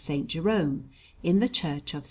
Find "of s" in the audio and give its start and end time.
1.93-1.99